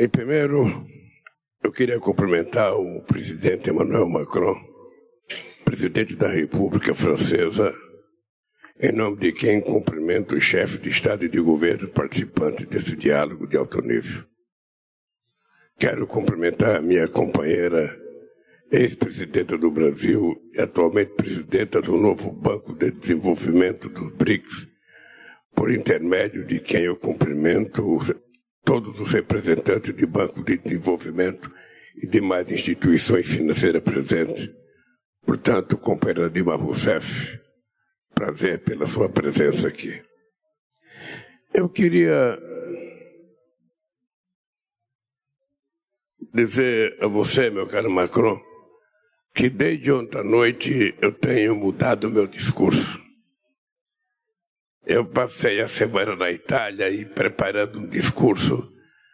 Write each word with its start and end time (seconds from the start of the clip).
Em 0.00 0.08
primeiro, 0.08 0.86
eu 1.60 1.72
queria 1.72 1.98
cumprimentar 1.98 2.72
o 2.72 3.02
presidente 3.02 3.68
Emmanuel 3.68 4.08
Macron, 4.08 4.54
presidente 5.64 6.14
da 6.14 6.28
República 6.28 6.94
Francesa, 6.94 7.74
em 8.80 8.92
nome 8.92 9.16
de 9.16 9.32
quem 9.32 9.60
cumprimento 9.60 10.36
os 10.36 10.44
chefes 10.44 10.80
de 10.80 10.88
Estado 10.88 11.24
e 11.24 11.28
de 11.28 11.40
governo 11.40 11.88
participantes 11.88 12.64
desse 12.66 12.94
diálogo 12.94 13.48
de 13.48 13.56
alto 13.56 13.82
nível. 13.82 14.22
Quero 15.76 16.06
cumprimentar 16.06 16.76
a 16.76 16.80
minha 16.80 17.08
companheira, 17.08 18.00
ex-presidenta 18.70 19.58
do 19.58 19.68
Brasil 19.68 20.40
e 20.54 20.60
atualmente 20.60 21.14
presidenta 21.14 21.82
do 21.82 21.96
novo 21.96 22.30
Banco 22.30 22.72
de 22.72 22.92
Desenvolvimento 22.92 23.88
dos 23.88 24.12
BRICS, 24.12 24.68
por 25.56 25.72
intermédio 25.72 26.44
de 26.44 26.60
quem 26.60 26.84
eu 26.84 26.94
cumprimento 26.94 27.98
todos 28.68 29.00
os 29.00 29.10
representantes 29.14 29.94
de 29.94 30.04
Banco 30.04 30.44
de 30.44 30.58
Desenvolvimento 30.58 31.50
e 31.96 32.06
demais 32.06 32.50
instituições 32.50 33.26
financeiras 33.26 33.82
presentes. 33.82 34.46
Portanto, 35.24 35.78
companheira 35.78 36.28
Dilma 36.28 36.54
Rousseff, 36.54 37.40
prazer 38.14 38.62
pela 38.62 38.86
sua 38.86 39.08
presença 39.08 39.68
aqui. 39.68 40.02
Eu 41.54 41.70
queria 41.70 42.38
dizer 46.34 46.98
a 47.02 47.06
você, 47.06 47.48
meu 47.48 47.66
caro 47.66 47.90
Macron, 47.90 48.38
que 49.34 49.48
desde 49.48 49.90
ontem 49.90 50.18
à 50.18 50.22
noite 50.22 50.94
eu 51.00 51.10
tenho 51.10 51.56
mudado 51.56 52.10
meu 52.10 52.26
discurso. 52.26 53.02
Eu 54.88 55.04
passei 55.04 55.60
a 55.60 55.68
semana 55.68 56.16
na 56.16 56.30
Itália 56.30 56.88
e 56.88 57.04
preparando 57.04 57.78
um 57.78 57.86
discurso, 57.86 58.72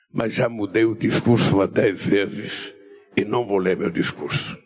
mas 0.08 0.32
já 0.32 0.48
mudei 0.48 0.84
o 0.84 0.94
discurso 0.94 1.60
há 1.60 1.66
dez 1.66 2.06
vezes 2.06 2.72
e 3.16 3.24
não 3.24 3.44
vou 3.44 3.58
ler 3.58 3.76
meu 3.76 3.90
discurso. 3.90 4.56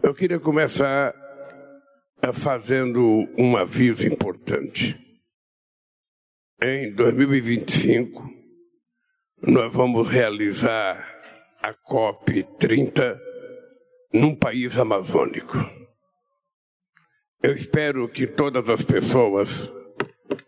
Eu 0.00 0.14
queria 0.14 0.38
começar 0.38 1.12
fazendo 2.32 3.28
um 3.36 3.56
aviso 3.56 4.06
importante. 4.06 4.96
Em 6.62 6.94
2025, 6.94 8.30
nós 9.42 9.72
vamos 9.72 10.08
realizar 10.08 11.04
a 11.60 11.74
COP 11.74 12.44
30 12.60 13.20
num 14.14 14.36
país 14.36 14.78
amazônico. 14.78 15.58
Eu 17.42 17.54
espero 17.54 18.08
que 18.08 18.28
todas 18.28 18.68
as 18.68 18.84
pessoas 18.84 19.74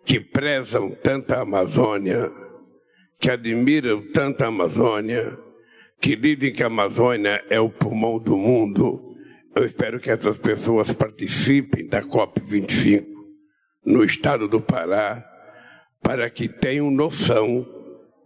que 0.08 0.18
prezam 0.18 0.90
tanta 0.90 1.42
Amazônia, 1.42 2.32
que 3.20 3.30
admiram 3.30 4.00
tanta 4.10 4.46
Amazônia, 4.46 5.38
que 6.00 6.16
dizem 6.16 6.50
que 6.50 6.62
a 6.62 6.66
Amazônia 6.66 7.44
é 7.50 7.60
o 7.60 7.68
pulmão 7.68 8.18
do 8.18 8.34
mundo, 8.34 9.14
eu 9.54 9.66
espero 9.66 10.00
que 10.00 10.10
essas 10.10 10.38
pessoas 10.38 10.90
participem 10.94 11.86
da 11.86 12.02
COP25 12.02 13.04
no 13.84 14.02
estado 14.02 14.48
do 14.48 14.62
Pará, 14.62 15.22
para 16.00 16.30
que 16.30 16.48
tenham 16.48 16.90
noção 16.90 17.68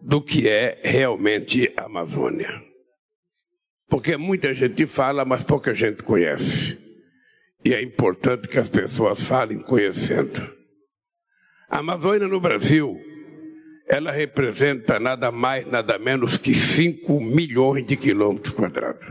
do 0.01 0.23
que 0.23 0.49
é 0.49 0.81
realmente 0.85 1.73
a 1.77 1.87
Amazônia. 1.87 2.63
Porque 3.89 4.17
muita 4.17 4.55
gente 4.55 4.87
fala, 4.87 5.25
mas 5.25 5.43
pouca 5.43 5.75
gente 5.75 6.05
conhece. 6.05 6.79
E 7.65 7.75
é 7.75 7.83
importante 7.83 8.47
que 8.47 8.59
as 8.61 8.69
pessoas 8.69 9.21
falem 9.21 9.61
conhecendo. 9.61 10.62
A 11.73 11.79
Amazônia 11.79 12.29
no 12.29 12.39
Brasil, 12.39 13.01
ela 13.89 14.13
representa 14.13 15.01
nada 15.01 15.33
mais, 15.33 15.67
nada 15.67 15.99
menos 15.99 16.37
que 16.37 16.55
5 16.55 17.19
milhões 17.19 17.87
de 17.87 17.97
quilômetros 17.97 18.53
quadrados. 18.53 19.09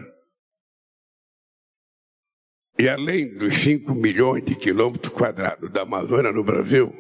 E 2.78 2.88
além 2.88 3.36
dos 3.36 3.58
5 3.58 3.96
milhões 3.96 4.46
de 4.46 4.54
quilômetros 4.54 5.12
quadrados 5.12 5.72
da 5.72 5.82
Amazônia 5.82 6.32
no 6.32 6.44
Brasil, 6.44 6.94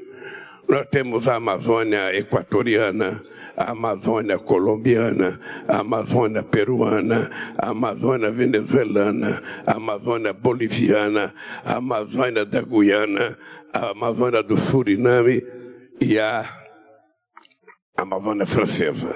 nós 0.67 0.87
temos 0.89 1.27
a 1.27 1.35
Amazônia 1.35 2.15
equatoriana, 2.17 3.23
a 3.55 3.71
Amazônia 3.71 4.39
colombiana, 4.39 5.39
a 5.67 5.79
Amazônia 5.79 6.41
peruana, 6.41 7.29
a 7.57 7.69
Amazônia 7.69 8.31
venezuelana, 8.31 9.43
a 9.65 9.73
Amazônia 9.75 10.33
boliviana, 10.33 11.33
a 11.63 11.75
Amazônia 11.75 12.45
da 12.45 12.61
Guiana, 12.61 13.37
a 13.73 13.91
Amazônia 13.91 14.43
do 14.43 14.57
Suriname 14.57 15.41
e 15.99 16.19
a 16.19 16.45
Amazônia 17.95 18.45
francesa, 18.45 19.15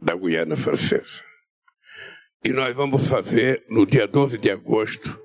da 0.00 0.14
Guiana 0.14 0.56
francesa. 0.56 1.22
E 2.44 2.52
nós 2.52 2.74
vamos 2.76 3.08
fazer, 3.08 3.64
no 3.68 3.84
dia 3.84 4.06
12 4.06 4.38
de 4.38 4.50
agosto, 4.50 5.20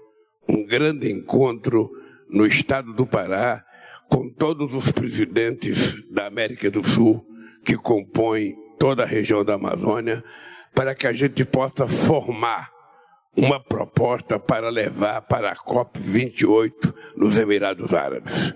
um 0.48 0.66
grande 0.66 1.12
encontro 1.12 1.92
no 2.30 2.46
estado 2.46 2.94
do 2.94 3.06
Pará 3.06 3.64
com 4.10 4.30
todos 4.30 4.74
os 4.74 4.92
presidentes 4.92 6.04
da 6.12 6.26
América 6.26 6.72
do 6.72 6.84
Sul 6.88 7.26
que 7.64 7.78
compõem 7.78 8.56
toda 8.80 9.04
a 9.04 9.08
região 9.08 9.46
da 9.46 9.54
Amazônia, 9.54 10.24
para 10.74 10.96
que 10.96 11.08
a 11.08 11.14
gente 11.14 11.46
possa 11.46 11.88
formar 11.88 12.73
uma 13.36 13.60
proposta 13.60 14.40
para 14.40 14.70
levar 14.70 15.22
para 15.22 15.52
a 15.52 15.56
COP28 15.56 16.94
nos 17.16 17.38
Emirados 17.38 17.94
Árabes. 17.94 18.54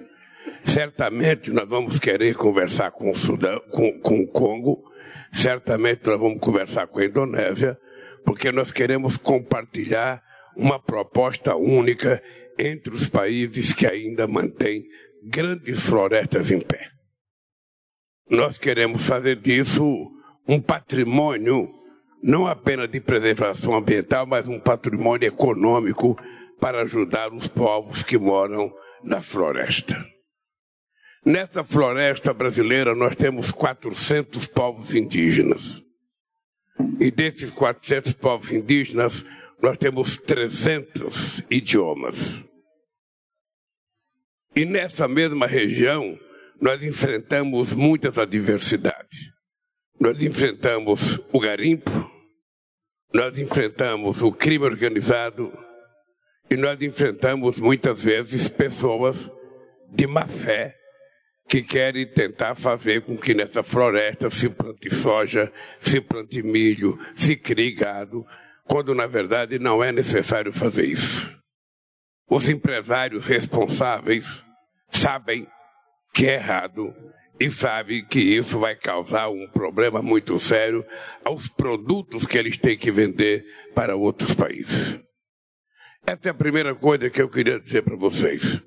Certamente 0.65 1.51
nós 1.51 1.67
vamos 1.67 1.99
querer 1.99 2.35
conversar 2.35 2.91
com 2.91 3.09
o, 3.09 3.15
Sudão, 3.15 3.59
com, 3.71 3.99
com 3.99 4.21
o 4.21 4.27
Congo, 4.27 4.83
certamente 5.33 6.05
nós 6.05 6.19
vamos 6.19 6.39
conversar 6.39 6.87
com 6.87 6.99
a 6.99 7.05
Indonésia, 7.05 7.77
porque 8.25 8.51
nós 8.51 8.71
queremos 8.71 9.17
compartilhar 9.17 10.21
uma 10.55 10.79
proposta 10.79 11.55
única 11.55 12.21
entre 12.57 12.93
os 12.93 13.07
países 13.07 13.73
que 13.73 13.85
ainda 13.85 14.27
mantêm 14.27 14.83
grandes 15.23 15.79
florestas 15.79 16.51
em 16.51 16.59
pé. 16.59 16.89
Nós 18.29 18.57
queremos 18.57 19.05
fazer 19.05 19.37
disso 19.37 20.11
um 20.47 20.59
patrimônio, 20.59 21.69
não 22.21 22.47
apenas 22.47 22.89
de 22.89 22.99
preservação 22.99 23.75
ambiental, 23.75 24.25
mas 24.25 24.47
um 24.47 24.59
patrimônio 24.59 25.27
econômico 25.27 26.17
para 26.59 26.81
ajudar 26.81 27.31
os 27.33 27.47
povos 27.47 28.03
que 28.03 28.17
moram 28.17 28.73
na 29.03 29.21
floresta. 29.21 29.95
Nessa 31.25 31.63
floresta 31.63 32.33
brasileira, 32.33 32.95
nós 32.95 33.15
temos 33.15 33.51
400 33.51 34.47
povos 34.47 34.95
indígenas. 34.95 35.83
E 36.99 37.11
desses 37.11 37.51
400 37.51 38.13
povos 38.13 38.51
indígenas, 38.51 39.25
nós 39.61 39.77
temos 39.77 40.17
300 40.17 41.43
idiomas. 41.49 42.43
E 44.55 44.65
nessa 44.65 45.07
mesma 45.07 45.45
região, 45.45 46.17
nós 46.59 46.83
enfrentamos 46.83 47.73
muitas 47.73 48.17
adversidades. 48.17 49.36
Nós 49.99 50.21
enfrentamos 50.21 51.19
o 51.31 51.39
garimpo, 51.39 51.89
nós 53.11 53.37
enfrentamos 53.39 54.21
o 54.21 54.31
crime 54.31 54.63
organizado 54.63 55.51
e 56.49 56.55
nós 56.55 56.79
enfrentamos 56.81 57.57
muitas 57.57 58.03
vezes 58.03 58.47
pessoas 58.47 59.31
de 59.89 60.05
má 60.05 60.27
fé 60.27 60.75
que 61.47 61.63
querem 61.63 62.05
tentar 62.05 62.53
fazer 62.53 63.01
com 63.01 63.17
que 63.17 63.33
nessa 63.33 63.63
floresta 63.63 64.29
se 64.29 64.49
plante 64.49 64.93
soja, 64.93 65.51
se 65.79 65.99
plante 65.99 66.43
milho, 66.43 66.99
se 67.15 67.35
crie 67.35 67.73
gado, 67.73 68.23
quando 68.65 68.93
na 68.93 69.07
verdade 69.07 69.57
não 69.57 69.83
é 69.83 69.91
necessário 69.91 70.53
fazer 70.53 70.85
isso. 70.85 71.35
Os 72.29 72.47
empresários 72.49 73.25
responsáveis 73.25 74.43
sabem 74.91 75.47
que 76.13 76.27
é 76.27 76.35
errado 76.35 76.93
e 77.39 77.49
sabem 77.49 78.05
que 78.05 78.19
isso 78.19 78.59
vai 78.59 78.75
causar 78.75 79.29
um 79.29 79.47
problema 79.47 80.01
muito 80.01 80.39
sério 80.39 80.85
aos 81.23 81.47
produtos 81.47 82.25
que 82.25 82.37
eles 82.37 82.57
têm 82.57 82.77
que 82.77 82.91
vender 82.91 83.45
para 83.75 83.95
outros 83.95 84.33
países. 84.33 84.99
Essa 86.05 86.29
é 86.29 86.31
a 86.31 86.33
primeira 86.33 86.73
coisa 86.73 87.09
que 87.09 87.21
eu 87.21 87.29
queria 87.29 87.59
dizer 87.59 87.83
para 87.83 87.95
vocês. 87.95 88.61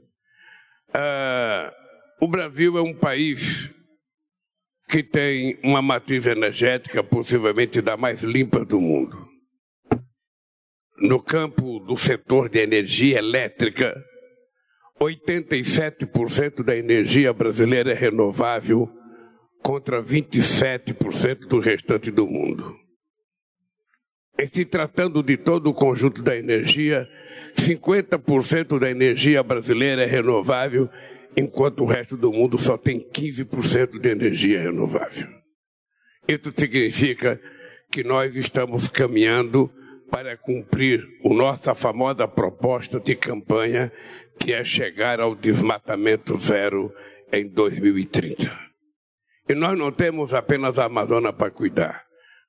Ah, 0.92 1.72
o 2.20 2.28
Brasil 2.28 2.76
é 2.76 2.82
um 2.82 2.94
país 2.94 3.70
que 4.88 5.02
tem 5.02 5.58
uma 5.62 5.80
matriz 5.80 6.26
energética 6.26 7.02
possivelmente 7.02 7.80
da 7.80 7.96
mais 7.96 8.22
limpa 8.22 8.64
do 8.64 8.80
mundo. 8.80 9.28
No 10.98 11.22
campo 11.22 11.78
do 11.80 11.96
setor 11.96 12.48
de 12.48 12.58
energia 12.58 13.18
elétrica, 13.18 13.94
87% 15.02 16.62
da 16.62 16.76
energia 16.76 17.32
brasileira 17.32 17.92
é 17.92 17.94
renovável 17.94 18.88
contra 19.62 20.02
27% 20.02 21.46
do 21.46 21.58
restante 21.58 22.10
do 22.10 22.26
mundo. 22.26 22.76
E 24.38 24.46
se 24.46 24.64
tratando 24.64 25.22
de 25.22 25.36
todo 25.36 25.68
o 25.68 25.74
conjunto 25.74 26.22
da 26.22 26.36
energia, 26.36 27.08
50% 27.54 28.78
da 28.78 28.90
energia 28.90 29.42
brasileira 29.42 30.02
é 30.02 30.06
renovável 30.06 30.88
enquanto 31.36 31.82
o 31.82 31.86
resto 31.86 32.16
do 32.16 32.32
mundo 32.32 32.58
só 32.58 32.76
tem 32.76 33.00
15% 33.00 33.98
de 33.98 34.08
energia 34.08 34.60
renovável. 34.60 35.28
Isso 36.28 36.52
significa 36.56 37.40
que 37.90 38.04
nós 38.04 38.34
estamos 38.36 38.88
caminhando 38.88 39.70
para 40.10 40.36
cumprir 40.36 41.06
a 41.24 41.28
nossa 41.32 41.74
famosa 41.74 42.26
proposta 42.26 42.98
de 42.98 43.14
campanha, 43.14 43.92
que 44.38 44.52
é 44.52 44.64
chegar 44.64 45.20
ao 45.20 45.34
desmatamento 45.34 46.36
zero 46.38 46.92
em 47.32 47.48
2030. 47.48 48.50
E 49.48 49.54
nós 49.54 49.78
não 49.78 49.90
temos 49.90 50.34
apenas 50.34 50.78
a 50.78 50.84
Amazônia 50.84 51.32
para 51.32 51.50
cuidar. 51.50 52.04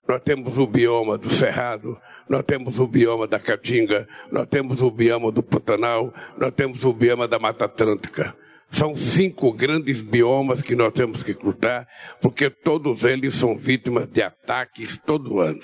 Nós 0.08 0.22
temos 0.22 0.58
o 0.58 0.66
bioma 0.66 1.18
do 1.18 1.30
Cerrado, 1.30 1.98
nós 2.28 2.44
temos 2.44 2.80
o 2.80 2.88
bioma 2.88 3.28
da 3.28 3.40
Caatinga, 3.40 4.08
nós 4.32 4.48
temos 4.48 4.82
o 4.82 4.90
bioma 4.90 5.32
do 5.32 5.44
Pantanal, 5.44 6.14
nós 6.38 6.54
temos 6.54 6.84
o 6.84 6.92
bioma 6.92 7.28
da 7.28 7.40
Mata 7.40 7.66
Atlântica. 7.66 8.36
São 8.70 8.96
cinco 8.96 9.52
grandes 9.52 10.02
biomas 10.02 10.62
que 10.62 10.76
nós 10.76 10.94
temos 10.94 11.24
que 11.24 11.34
lutar, 11.34 11.88
porque 12.22 12.50
todos 12.50 13.04
eles 13.04 13.36
são 13.36 13.58
vítimas 13.58 14.08
de 14.08 14.22
ataques 14.22 14.98
todo 14.98 15.40
ano. 15.40 15.60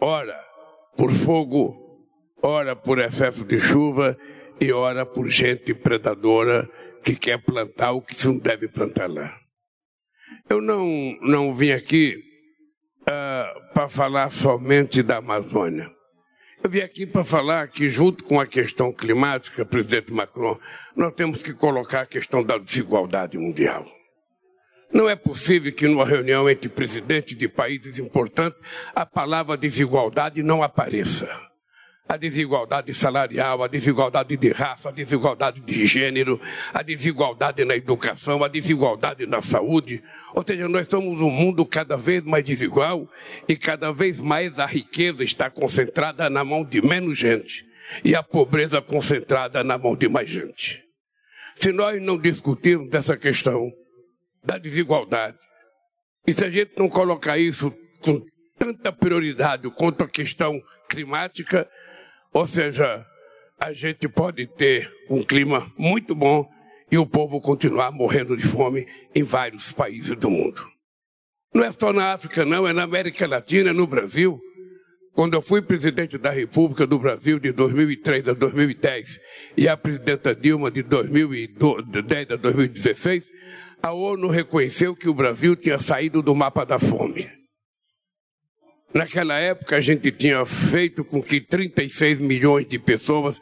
Ora, 0.00 0.47
por 0.98 1.12
fogo, 1.12 1.76
ora 2.42 2.74
por 2.74 2.98
excesso 2.98 3.44
de 3.44 3.60
chuva 3.60 4.18
e 4.60 4.72
ora 4.72 5.06
por 5.06 5.28
gente 5.28 5.72
predadora 5.72 6.68
que 7.04 7.14
quer 7.14 7.38
plantar 7.40 7.92
o 7.92 8.02
que 8.02 8.26
não 8.26 8.36
deve 8.36 8.66
plantar 8.66 9.08
lá. 9.08 9.32
Eu 10.50 10.60
não, 10.60 10.84
não 11.22 11.54
vim 11.54 11.70
aqui 11.70 12.20
uh, 13.02 13.72
para 13.72 13.88
falar 13.88 14.32
somente 14.32 15.00
da 15.00 15.18
Amazônia. 15.18 15.88
Eu 16.64 16.68
vim 16.68 16.80
aqui 16.80 17.06
para 17.06 17.22
falar 17.22 17.68
que, 17.68 17.88
junto 17.88 18.24
com 18.24 18.40
a 18.40 18.46
questão 18.46 18.92
climática, 18.92 19.64
presidente 19.64 20.12
Macron, 20.12 20.58
nós 20.96 21.14
temos 21.14 21.44
que 21.44 21.54
colocar 21.54 22.00
a 22.00 22.06
questão 22.06 22.42
da 22.42 22.58
desigualdade 22.58 23.38
mundial. 23.38 23.86
Não 24.92 25.08
é 25.08 25.14
possível 25.14 25.72
que 25.72 25.86
numa 25.86 26.04
reunião 26.04 26.48
entre 26.48 26.68
presidentes 26.68 27.36
de 27.36 27.48
países 27.48 27.98
importantes 27.98 28.58
a 28.94 29.04
palavra 29.04 29.56
desigualdade 29.56 30.42
não 30.42 30.62
apareça 30.62 31.48
a 32.08 32.16
desigualdade 32.16 32.94
salarial, 32.94 33.62
a 33.62 33.68
desigualdade 33.68 34.36
de 34.36 34.50
raça, 34.50 34.88
a 34.88 34.92
desigualdade 34.92 35.60
de 35.60 35.86
gênero, 35.86 36.40
a 36.72 36.82
desigualdade 36.82 37.64
na 37.66 37.76
educação, 37.76 38.42
a 38.42 38.48
desigualdade 38.48 39.26
na 39.26 39.42
saúde. 39.42 40.02
Ou 40.34 40.42
seja, 40.46 40.66
nós 40.68 40.88
somos 40.88 41.20
um 41.20 41.28
mundo 41.28 41.66
cada 41.66 41.98
vez 41.98 42.24
mais 42.24 42.42
desigual 42.42 43.06
e 43.46 43.56
cada 43.56 43.92
vez 43.92 44.18
mais 44.20 44.58
a 44.58 44.64
riqueza 44.64 45.22
está 45.22 45.50
concentrada 45.50 46.30
na 46.30 46.42
mão 46.42 46.64
de 46.64 46.80
menos 46.80 47.18
gente 47.18 47.66
e 48.02 48.14
a 48.14 48.22
pobreza 48.22 48.80
concentrada 48.80 49.62
na 49.62 49.76
mão 49.76 49.94
de 49.94 50.08
mais 50.08 50.30
gente. 50.30 50.82
Se 51.56 51.72
nós 51.72 52.00
não 52.00 52.16
discutirmos 52.16 52.92
essa 52.94 53.18
questão 53.18 53.70
da 54.44 54.58
desigualdade, 54.58 55.38
e 56.26 56.32
se 56.32 56.44
a 56.44 56.50
gente 56.50 56.72
não 56.76 56.88
colocar 56.88 57.38
isso 57.38 57.72
com 58.02 58.22
tanta 58.58 58.92
prioridade 58.92 59.70
quanto 59.70 60.02
a 60.02 60.08
questão 60.08 60.60
climática, 60.88 61.68
ou 62.32 62.46
seja, 62.46 63.06
a 63.58 63.72
gente 63.72 64.08
pode 64.08 64.46
ter 64.46 64.92
um 65.08 65.22
clima 65.22 65.72
muito 65.76 66.14
bom 66.14 66.48
e 66.90 66.98
o 66.98 67.06
povo 67.06 67.40
continuar 67.40 67.90
morrendo 67.90 68.36
de 68.36 68.44
fome 68.44 68.86
em 69.14 69.22
vários 69.22 69.72
países 69.72 70.16
do 70.16 70.30
mundo. 70.30 70.66
Não 71.54 71.64
é 71.64 71.72
só 71.72 71.92
na 71.92 72.12
África, 72.12 72.44
não, 72.44 72.68
é 72.68 72.72
na 72.72 72.82
América 72.82 73.26
Latina, 73.26 73.72
no 73.72 73.86
Brasil. 73.86 74.38
Quando 75.14 75.34
eu 75.34 75.42
fui 75.42 75.60
presidente 75.60 76.16
da 76.16 76.30
República 76.30 76.86
do 76.86 76.98
Brasil 76.98 77.38
de 77.40 77.52
2003 77.52 78.28
a 78.28 78.34
2010 78.34 79.18
e 79.56 79.68
a 79.68 79.76
presidenta 79.76 80.34
Dilma 80.34 80.70
de 80.70 80.82
2010 80.82 82.30
a 82.30 82.36
2016, 82.36 83.28
a 83.82 83.92
ONU 83.92 84.28
reconheceu 84.28 84.94
que 84.94 85.08
o 85.08 85.14
Brasil 85.14 85.54
tinha 85.56 85.78
saído 85.78 86.22
do 86.22 86.34
mapa 86.34 86.64
da 86.64 86.78
fome. 86.78 87.28
Naquela 88.92 89.38
época 89.38 89.76
a 89.76 89.80
gente 89.80 90.10
tinha 90.10 90.44
feito 90.44 91.04
com 91.04 91.22
que 91.22 91.40
36 91.40 92.20
milhões 92.20 92.66
de 92.66 92.78
pessoas, 92.78 93.40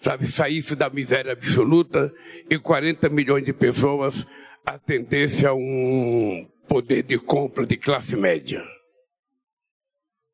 sabe, 0.00 0.26
saíssem 0.26 0.76
da 0.76 0.88
miséria 0.88 1.32
absoluta 1.32 2.12
e 2.48 2.58
40 2.58 3.08
milhões 3.08 3.44
de 3.44 3.52
pessoas 3.52 4.26
atendessem 4.64 5.46
a 5.46 5.54
um 5.54 6.46
poder 6.68 7.02
de 7.02 7.18
compra 7.18 7.66
de 7.66 7.76
classe 7.76 8.16
média. 8.16 8.64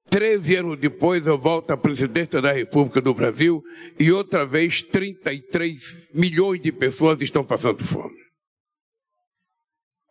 Treze 0.09 0.55
anos 0.55 0.79
depois 0.79 1.27
eu 1.27 1.37
volto 1.37 1.73
à 1.73 1.77
presidência 1.77 2.41
da 2.41 2.53
República 2.53 3.01
do 3.01 3.13
Brasil 3.13 3.63
e 3.99 4.13
outra 4.13 4.47
vez 4.47 4.81
33 4.83 6.11
milhões 6.15 6.63
de 6.63 6.71
pessoas 6.71 7.21
estão 7.21 7.45
passando 7.45 7.83
fome. 7.83 8.24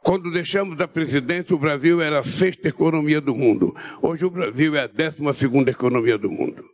Quando 0.04 0.30
deixamos 0.32 0.82
a 0.82 0.88
presidência, 0.88 1.56
o 1.56 1.60
Brasil 1.60 2.02
era 2.02 2.20
a 2.20 2.24
sexta 2.24 2.68
economia 2.68 3.22
do 3.22 3.34
mundo. 3.34 3.74
Hoje 4.02 4.26
o 4.26 4.30
Brasil 4.30 4.76
é 4.76 4.82
a 4.82 4.88
décima 4.88 5.32
segunda 5.32 5.72
economia 5.72 6.18
do 6.18 6.30
mundo. 6.30 6.66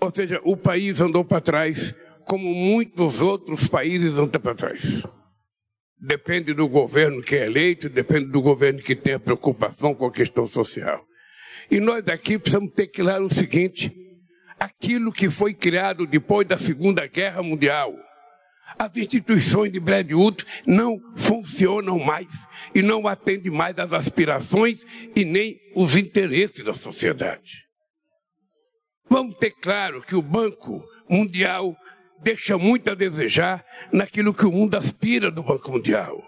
Ou 0.00 0.14
seja, 0.14 0.40
o 0.44 0.56
país 0.56 1.00
andou 1.00 1.24
para 1.24 1.40
trás, 1.40 1.92
como 2.24 2.54
muitos 2.54 3.20
outros 3.20 3.66
países 3.66 4.16
andam 4.16 4.40
para 4.40 4.54
trás. 4.54 5.02
Depende 5.98 6.54
do 6.54 6.68
governo 6.68 7.20
que 7.20 7.34
é 7.34 7.46
eleito, 7.46 7.88
depende 7.88 8.26
do 8.26 8.40
governo 8.40 8.78
que 8.78 8.94
tem 8.94 9.14
a 9.14 9.20
preocupação 9.20 9.92
com 9.92 10.06
a 10.06 10.12
questão 10.12 10.46
social. 10.46 11.04
E 11.68 11.80
nós 11.80 12.06
aqui 12.06 12.38
precisamos 12.38 12.72
ter 12.74 12.88
claro 12.88 13.26
o 13.26 13.34
seguinte: 13.34 13.92
aquilo 14.58 15.10
que 15.10 15.28
foi 15.28 15.52
criado 15.52 16.06
depois 16.06 16.46
da 16.46 16.58
Segunda 16.58 17.06
Guerra 17.08 17.42
Mundial, 17.42 17.92
as 18.78 18.96
instituições 18.96 19.72
de 19.72 19.80
Bretton 19.80 20.16
Woods 20.16 20.46
não 20.66 21.00
funcionam 21.14 21.98
mais 21.98 22.28
e 22.74 22.82
não 22.82 23.06
atendem 23.06 23.52
mais 23.52 23.78
às 23.78 23.92
aspirações 23.92 24.84
e 25.14 25.24
nem 25.24 25.60
os 25.74 25.96
interesses 25.96 26.64
da 26.64 26.74
sociedade. 26.74 27.64
Vamos 29.08 29.36
ter 29.36 29.50
claro 29.50 30.02
que 30.02 30.16
o 30.16 30.22
Banco 30.22 30.84
Mundial 31.08 31.76
deixa 32.22 32.56
muito 32.56 32.90
a 32.90 32.94
desejar 32.94 33.64
naquilo 33.92 34.34
que 34.34 34.46
o 34.46 34.52
mundo 34.52 34.76
aspira 34.76 35.30
do 35.30 35.42
Banco 35.42 35.70
Mundial. 35.70 36.22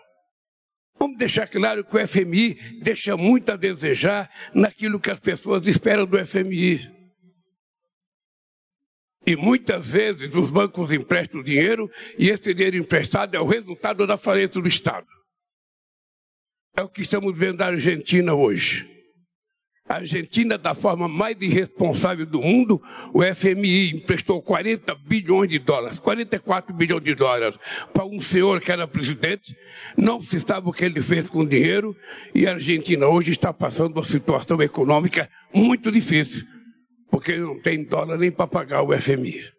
Vamos 0.99 1.19
deixar 1.19 1.47
claro 1.47 1.85
que 1.85 1.97
o 1.97 2.09
FMI 2.09 2.81
deixa 2.81 3.17
muito 3.17 3.51
a 3.51 3.57
desejar 3.57 4.31
naquilo 4.55 5.01
que 5.01 5.11
as 5.11 5.21
pessoas 5.21 5.67
esperam 5.67 6.07
do 6.07 6.25
FMI. 6.25 6.96
E 9.27 9.35
muitas 9.35 9.91
vezes 9.91 10.33
os 10.33 10.51
bancos 10.51 10.93
emprestam 10.93 11.43
dinheiro 11.43 11.91
e 12.17 12.29
esse 12.29 12.55
dinheiro 12.55 12.77
emprestado 12.77 13.35
é 13.35 13.41
o 13.41 13.45
resultado 13.45 14.07
da 14.07 14.17
falência 14.17 14.63
do 14.63 14.69
Estado. 14.69 15.07
É 16.77 16.83
o 16.83 16.89
que 16.89 17.03
estamos 17.03 17.37
vendo 17.37 17.59
na 17.59 17.67
Argentina 17.67 18.35
hoje. 18.35 18.89
A 19.89 19.97
Argentina, 19.97 20.59
da 20.59 20.75
forma 20.75 21.09
mais 21.09 21.41
irresponsável 21.41 22.27
do 22.27 22.41
mundo, 22.41 22.83
o 23.13 23.23
FMI 23.23 23.95
emprestou 23.95 24.43
40 24.43 24.95
bilhões 24.97 25.49
de 25.49 25.61
dólares, 25.61 25.99
44 26.01 26.75
bilhões 26.75 27.05
de 27.05 27.15
dólares, 27.15 27.57
para 27.93 28.05
um 28.05 28.21
senhor 28.21 28.61
que 28.61 28.73
era 28.73 28.87
presidente. 28.89 29.57
Não 29.97 30.21
se 30.21 30.41
sabe 30.41 30.69
o 30.69 30.73
que 30.73 30.85
ele 30.85 31.01
fez 31.01 31.29
com 31.29 31.41
o 31.41 31.49
dinheiro, 31.49 31.97
e 32.35 32.49
a 32.49 32.55
Argentina 32.55 33.07
hoje 33.07 33.31
está 33.31 33.53
passando 33.53 33.97
uma 33.97 34.05
situação 34.05 34.61
econômica 34.61 35.31
muito 35.55 35.91
difícil 35.91 36.45
porque 37.11 37.37
não 37.37 37.61
tem 37.61 37.85
dólar 37.85 38.19
nem 38.19 38.31
para 38.31 38.47
pagar 38.47 38.83
o 38.83 38.99
FMI. 38.99 39.53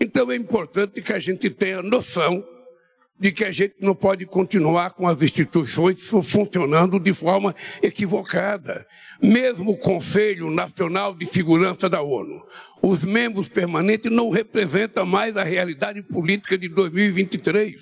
Então 0.00 0.30
é 0.30 0.36
importante 0.36 1.00
que 1.00 1.12
a 1.12 1.18
gente 1.18 1.48
tenha 1.50 1.82
noção 1.82 2.44
de 3.22 3.30
que 3.30 3.44
a 3.44 3.52
gente 3.52 3.76
não 3.78 3.94
pode 3.94 4.26
continuar 4.26 4.90
com 4.94 5.06
as 5.06 5.22
instituições 5.22 6.08
funcionando 6.08 6.98
de 6.98 7.12
forma 7.12 7.54
equivocada. 7.80 8.84
Mesmo 9.22 9.70
o 9.70 9.78
Conselho 9.78 10.50
Nacional 10.50 11.14
de 11.14 11.26
Segurança 11.26 11.88
da 11.88 12.02
ONU, 12.02 12.44
os 12.82 13.04
membros 13.04 13.48
permanentes 13.48 14.10
não 14.10 14.28
representam 14.28 15.06
mais 15.06 15.36
a 15.36 15.44
realidade 15.44 16.02
política 16.02 16.58
de 16.58 16.68
2023. 16.68 17.80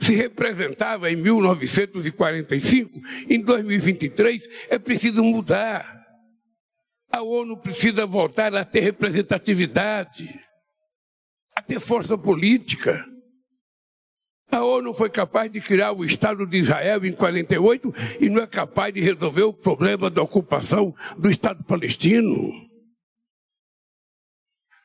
Se 0.00 0.14
representava 0.14 1.10
em 1.10 1.16
1945, 1.16 3.00
em 3.30 3.40
2023 3.40 4.46
é 4.68 4.78
preciso 4.78 5.24
mudar. 5.24 5.96
A 7.16 7.22
ONU 7.22 7.56
precisa 7.56 8.04
voltar 8.04 8.54
a 8.54 8.62
ter 8.62 8.80
representatividade, 8.80 10.28
a 11.56 11.62
ter 11.62 11.80
força 11.80 12.18
política. 12.18 13.06
A 14.52 14.62
ONU 14.62 14.92
foi 14.92 15.08
capaz 15.08 15.50
de 15.50 15.62
criar 15.62 15.92
o 15.92 16.04
Estado 16.04 16.46
de 16.46 16.58
Israel 16.58 17.06
em 17.06 17.12
48 17.12 17.94
e 18.20 18.28
não 18.28 18.42
é 18.42 18.46
capaz 18.46 18.92
de 18.92 19.00
resolver 19.00 19.44
o 19.44 19.54
problema 19.54 20.10
da 20.10 20.20
ocupação 20.20 20.94
do 21.16 21.30
Estado 21.30 21.64
palestino. 21.64 22.52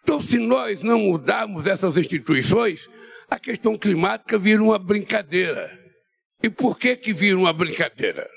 Então, 0.02 0.22
se 0.22 0.40
nós 0.40 0.82
não 0.82 1.00
mudarmos 1.00 1.68
essas 1.68 1.98
instituições, 1.98 2.90
a 3.30 3.38
questão 3.38 3.78
climática 3.78 4.38
vira 4.38 4.64
uma 4.64 4.80
brincadeira. 4.80 5.70
E 6.42 6.50
por 6.50 6.80
que 6.80 6.96
que 6.96 7.12
vira 7.12 7.38
uma 7.38 7.52
brincadeira? 7.52 8.30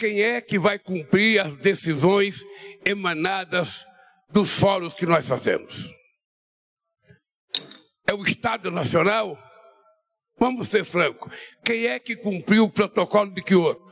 quem 0.00 0.22
é 0.22 0.40
que 0.40 0.58
vai 0.58 0.78
cumprir 0.78 1.38
as 1.38 1.54
decisões 1.58 2.42
emanadas 2.86 3.86
dos 4.30 4.50
fóruns 4.50 4.94
que 4.94 5.04
nós 5.04 5.28
fazemos? 5.28 5.94
É 8.06 8.14
o 8.14 8.24
Estado 8.24 8.70
Nacional? 8.70 9.38
Vamos 10.38 10.68
ser 10.68 10.84
francos. 10.84 11.30
Quem 11.62 11.84
é 11.84 11.98
que 11.98 12.16
cumpriu 12.16 12.64
o 12.64 12.72
protocolo 12.72 13.30
de 13.30 13.42
Quioto? 13.42 13.90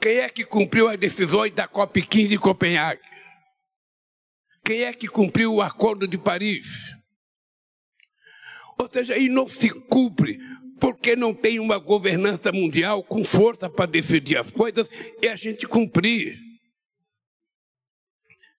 Quem 0.00 0.16
é 0.16 0.30
que 0.30 0.46
cumpriu 0.46 0.88
as 0.88 0.98
decisões 0.98 1.52
da 1.52 1.68
COP15 1.68 2.32
em 2.32 2.38
Copenhague? 2.38 3.02
Quem 4.64 4.84
é 4.84 4.94
que 4.94 5.06
cumpriu 5.06 5.56
o 5.56 5.60
Acordo 5.60 6.08
de 6.08 6.16
Paris? 6.16 6.96
Ou 8.78 8.90
seja, 8.90 9.18
e 9.18 9.28
não 9.28 9.46
se 9.46 9.68
cumpre 9.68 10.38
porque 10.80 11.14
não 11.14 11.32
tem 11.32 11.60
uma 11.60 11.78
governança 11.78 12.50
mundial 12.52 13.02
com 13.02 13.24
força 13.24 13.70
para 13.70 13.86
decidir 13.86 14.36
as 14.36 14.50
coisas 14.50 14.88
e 15.20 15.28
a 15.28 15.36
gente 15.36 15.66
cumprir. 15.66 16.38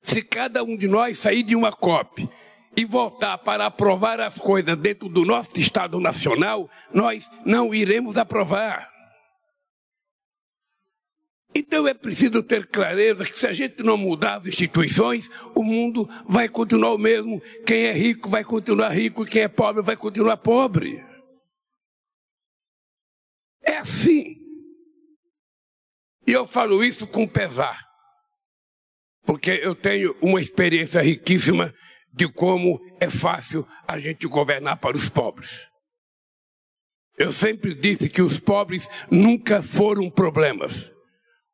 Se 0.02 0.22
cada 0.22 0.64
um 0.64 0.76
de 0.76 0.88
nós 0.88 1.20
sair 1.20 1.44
de 1.44 1.56
uma 1.56 1.72
COP 1.72 2.30
e 2.76 2.86
voltar 2.86 3.38
para 3.38 3.66
aprovar 3.66 4.20
as 4.20 4.38
coisas 4.38 4.78
dentro 4.78 5.08
do 5.08 5.24
nosso 5.24 5.58
Estado 5.60 6.00
Nacional, 6.00 6.70
nós 6.94 7.30
não 7.46 7.74
iremos 7.74 8.18
aprovar. 8.18 8.92
Então 11.56 11.88
é 11.88 11.94
preciso 11.94 12.42
ter 12.42 12.68
clareza 12.68 13.24
que 13.26 13.38
se 13.38 13.46
a 13.46 13.54
gente 13.54 13.84
não 13.84 13.96
mudar 13.96 14.38
as 14.38 14.48
instituições, 14.48 15.30
o 15.54 15.62
mundo 15.62 16.10
vai 16.26 16.50
continuar 16.50 16.94
o 16.94 16.98
mesmo. 16.98 17.42
Quem 17.66 17.84
é 17.86 17.92
rico 17.92 18.28
vai 18.30 18.44
continuar 18.44 18.90
rico, 18.90 19.24
e 19.24 19.28
quem 19.28 19.44
é 19.44 19.48
pobre 19.48 19.84
vai 19.84 19.96
continuar 19.96 20.38
pobre. 20.38 21.13
Assim. 23.84 24.38
E 26.26 26.32
eu 26.32 26.46
falo 26.46 26.82
isso 26.82 27.06
com 27.06 27.28
pesar. 27.28 27.86
Porque 29.26 29.52
eu 29.52 29.76
tenho 29.76 30.16
uma 30.22 30.40
experiência 30.40 31.02
riquíssima 31.02 31.74
de 32.14 32.32
como 32.32 32.80
é 33.02 33.10
fácil 33.10 33.68
a 33.86 34.00
gente 34.00 34.26
governar 34.26 34.78
para 34.78 34.96
os 34.96 35.10
pobres. 35.10 35.68
Eu 37.18 37.34
sempre 37.34 37.76
disse 37.76 38.10
que 38.10 38.22
os 38.22 38.40
pobres 38.40 38.88
nunca 39.12 39.62
foram 39.62 40.10
problemas. 40.10 40.90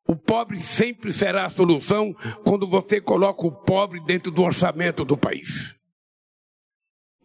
O 0.06 0.14
pobre 0.14 0.60
sempre 0.60 1.12
será 1.12 1.46
a 1.46 1.50
solução 1.50 2.14
quando 2.44 2.68
você 2.68 3.00
coloca 3.00 3.44
o 3.44 3.52
pobre 3.64 4.00
dentro 4.04 4.30
do 4.30 4.42
orçamento 4.42 5.04
do 5.04 5.16
país. 5.16 5.74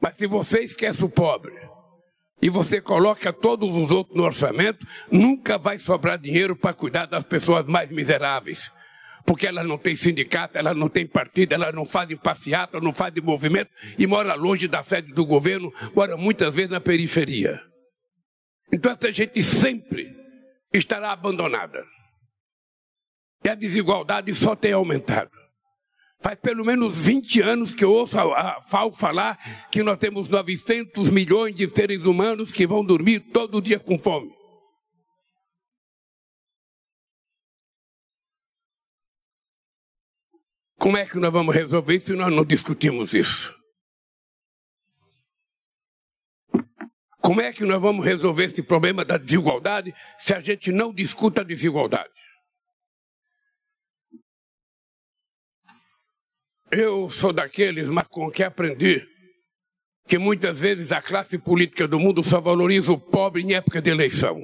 Mas 0.01 0.17
se 0.17 0.25
você 0.25 0.61
esquece 0.61 1.03
o 1.03 1.09
pobre 1.09 1.53
e 2.41 2.49
você 2.49 2.81
coloca 2.81 3.31
todos 3.31 3.75
os 3.75 3.89
outros 3.89 4.15
no 4.15 4.23
orçamento, 4.23 4.85
nunca 5.11 5.57
vai 5.57 5.79
sobrar 5.79 6.17
dinheiro 6.17 6.55
para 6.55 6.73
cuidar 6.73 7.05
das 7.05 7.23
pessoas 7.23 7.65
mais 7.65 7.89
miseráveis. 7.89 8.71
Porque 9.25 9.47
elas 9.47 9.67
não 9.67 9.77
têm 9.77 9.95
sindicato, 9.95 10.57
elas 10.57 10.77
não 10.77 10.87
têm 10.87 11.07
partido, 11.07 11.53
elas 11.53 11.73
não 11.73 11.85
fazem 11.85 12.15
passeata, 12.15 12.79
não 12.79 12.93
fazem 12.93 13.23
movimento 13.23 13.71
e 13.97 14.05
moram 14.05 14.35
longe 14.35 14.67
da 14.67 14.83
sede 14.83 15.11
do 15.13 15.25
governo, 15.25 15.73
moram 15.95 16.17
muitas 16.17 16.53
vezes 16.53 16.69
na 16.69 16.79
periferia. 16.79 17.59
Então 18.71 18.91
essa 18.91 19.11
gente 19.11 19.41
sempre 19.41 20.15
estará 20.71 21.11
abandonada. 21.11 21.83
E 23.43 23.49
a 23.49 23.55
desigualdade 23.55 24.33
só 24.35 24.55
tem 24.55 24.73
aumentado. 24.73 25.31
Faz 26.25 26.39
pelo 26.39 26.65
menos 26.65 26.97
20 26.97 27.39
anos 27.41 27.71
que 27.71 27.85
eu 27.85 27.91
ouço 27.91 28.19
a 28.19 28.59
FAO 28.59 28.91
falar 28.91 29.37
que 29.69 29.83
nós 29.83 29.95
temos 29.99 30.27
900 30.27 31.11
milhões 31.11 31.53
de 31.53 31.69
seres 31.69 32.03
humanos 32.03 32.51
que 32.51 32.65
vão 32.65 32.83
dormir 32.83 33.19
todo 33.31 33.61
dia 33.61 33.79
com 33.79 33.99
fome. 33.99 34.35
Como 40.79 40.97
é 40.97 41.05
que 41.05 41.19
nós 41.19 41.31
vamos 41.31 41.53
resolver 41.53 41.95
isso 41.95 42.07
se 42.07 42.15
nós 42.15 42.33
não 42.33 42.43
discutimos 42.43 43.13
isso? 43.13 43.55
Como 47.21 47.39
é 47.39 47.53
que 47.53 47.63
nós 47.63 47.79
vamos 47.79 48.03
resolver 48.03 48.45
esse 48.45 48.63
problema 48.63 49.05
da 49.05 49.17
desigualdade 49.17 49.93
se 50.17 50.33
a 50.33 50.39
gente 50.39 50.71
não 50.71 50.91
discuta 50.91 51.41
a 51.41 51.45
desigualdade? 51.45 52.09
Eu 56.77 57.09
sou 57.09 57.31
daqueles, 57.31 57.87
mas 57.87 58.05
com 58.09 58.29
que 58.29 58.43
aprendi 58.43 59.01
que 60.09 60.17
muitas 60.17 60.59
vezes 60.59 60.91
a 60.91 61.01
classe 61.01 61.39
política 61.39 61.87
do 61.87 61.97
mundo 61.97 62.21
só 62.21 62.41
valoriza 62.41 62.91
o 62.91 62.99
pobre 62.99 63.41
em 63.41 63.53
época 63.53 63.81
de 63.81 63.89
eleição. 63.89 64.43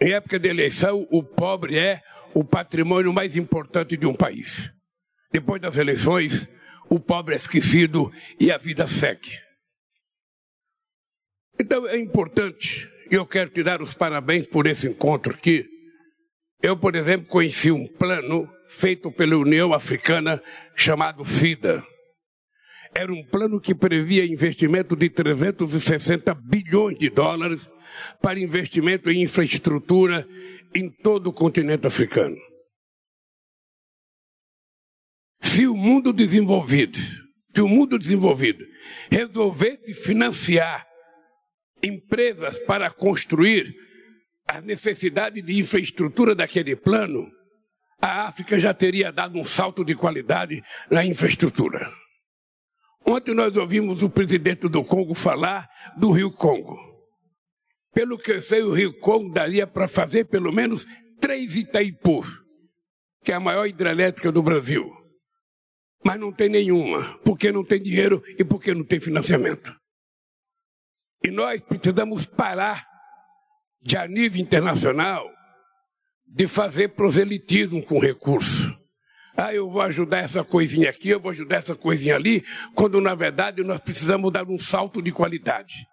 Em 0.00 0.14
época 0.14 0.38
de 0.38 0.48
eleição, 0.48 1.06
o 1.10 1.22
pobre 1.22 1.78
é 1.78 2.02
o 2.32 2.42
patrimônio 2.42 3.12
mais 3.12 3.36
importante 3.36 3.94
de 3.94 4.06
um 4.06 4.14
país. 4.14 4.72
Depois 5.30 5.60
das 5.60 5.76
eleições, 5.76 6.48
o 6.88 6.98
pobre 6.98 7.34
é 7.34 7.36
esquecido 7.36 8.10
e 8.40 8.50
a 8.50 8.56
vida 8.56 8.86
segue. 8.86 9.38
Então 11.60 11.86
é 11.86 11.98
importante, 11.98 12.90
e 13.10 13.16
eu 13.16 13.26
quero 13.26 13.50
te 13.50 13.62
dar 13.62 13.82
os 13.82 13.92
parabéns 13.92 14.46
por 14.46 14.66
esse 14.66 14.88
encontro 14.88 15.34
aqui. 15.34 15.68
Eu, 16.62 16.74
por 16.74 16.96
exemplo, 16.96 17.28
conheci 17.28 17.70
um 17.70 17.86
plano 17.86 18.50
feito 18.74 19.10
pela 19.10 19.36
União 19.36 19.72
Africana 19.72 20.42
chamado 20.74 21.24
FIDA. 21.24 21.84
Era 22.94 23.12
um 23.12 23.24
plano 23.24 23.60
que 23.60 23.74
previa 23.74 24.24
investimento 24.24 24.94
de 24.94 25.08
360 25.08 26.34
bilhões 26.34 26.98
de 26.98 27.08
dólares 27.08 27.68
para 28.20 28.38
investimento 28.38 29.10
em 29.10 29.22
infraestrutura 29.22 30.26
em 30.74 30.90
todo 30.90 31.28
o 31.28 31.32
continente 31.32 31.86
africano. 31.86 32.36
Se 35.40 35.66
o 35.66 35.76
mundo 35.76 36.12
desenvolvido, 36.12 36.98
se 37.54 37.60
o 37.60 37.68
mundo 37.68 37.98
desenvolvido 37.98 38.64
resolvesse 39.10 39.94
financiar 39.94 40.86
empresas 41.82 42.58
para 42.60 42.90
construir 42.90 43.74
a 44.48 44.60
necessidade 44.60 45.40
de 45.42 45.58
infraestrutura 45.58 46.34
daquele 46.34 46.76
plano, 46.76 47.30
a 48.00 48.26
África 48.26 48.58
já 48.58 48.74
teria 48.74 49.10
dado 49.10 49.38
um 49.38 49.44
salto 49.44 49.84
de 49.84 49.94
qualidade 49.94 50.62
na 50.90 51.04
infraestrutura. 51.04 51.90
Ontem 53.06 53.34
nós 53.34 53.54
ouvimos 53.56 54.02
o 54.02 54.08
presidente 54.08 54.68
do 54.68 54.84
Congo 54.84 55.14
falar 55.14 55.68
do 55.96 56.10
Rio 56.10 56.30
Congo. 56.30 56.78
Pelo 57.92 58.18
que 58.18 58.32
eu 58.32 58.42
sei, 58.42 58.62
o 58.62 58.72
Rio 58.72 58.98
Congo 58.98 59.32
daria 59.32 59.66
para 59.66 59.86
fazer 59.86 60.24
pelo 60.24 60.52
menos 60.52 60.86
três 61.20 61.54
Itaipu, 61.54 62.24
que 63.22 63.30
é 63.30 63.34
a 63.34 63.40
maior 63.40 63.66
hidrelétrica 63.66 64.32
do 64.32 64.42
Brasil. 64.42 64.90
Mas 66.02 66.18
não 66.18 66.32
tem 66.32 66.48
nenhuma, 66.48 67.18
porque 67.18 67.52
não 67.52 67.64
tem 67.64 67.80
dinheiro 67.80 68.22
e 68.38 68.44
porque 68.44 68.74
não 68.74 68.84
tem 68.84 69.00
financiamento. 69.00 69.74
E 71.22 71.30
nós 71.30 71.62
precisamos 71.62 72.26
parar 72.26 72.86
de 73.80 73.96
a 73.96 74.06
nível 74.06 74.40
internacional 74.40 75.30
de 76.34 76.48
fazer 76.48 76.88
proselitismo 76.88 77.80
com 77.80 78.00
recurso. 78.00 78.76
Ah, 79.36 79.54
eu 79.54 79.70
vou 79.70 79.80
ajudar 79.82 80.18
essa 80.18 80.42
coisinha 80.42 80.90
aqui, 80.90 81.10
eu 81.10 81.20
vou 81.20 81.30
ajudar 81.30 81.56
essa 81.58 81.76
coisinha 81.76 82.16
ali, 82.16 82.44
quando 82.74 83.00
na 83.00 83.14
verdade 83.14 83.62
nós 83.62 83.78
precisamos 83.80 84.32
dar 84.32 84.48
um 84.48 84.58
salto 84.58 85.00
de 85.00 85.12
qualidade. 85.12 85.86